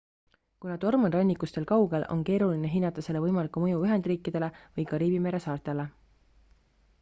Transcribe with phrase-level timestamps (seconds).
[0.63, 5.21] kuna torm on rannikust veel kaugel on keeruline hinnata selle võimalikku mõju ühendriikidele või kariibi
[5.29, 5.87] mere saartele